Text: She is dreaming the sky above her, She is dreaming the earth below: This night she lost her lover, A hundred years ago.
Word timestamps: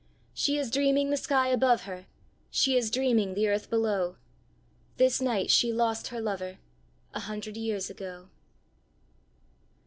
She 0.33 0.57
is 0.57 0.71
dreaming 0.71 1.11
the 1.11 1.15
sky 1.15 1.49
above 1.49 1.83
her, 1.83 2.07
She 2.49 2.75
is 2.75 2.89
dreaming 2.89 3.35
the 3.35 3.47
earth 3.47 3.69
below: 3.69 4.15
This 4.97 5.21
night 5.21 5.51
she 5.51 5.71
lost 5.71 6.07
her 6.07 6.19
lover, 6.19 6.57
A 7.13 7.19
hundred 7.19 7.55
years 7.55 7.87
ago. 7.87 8.29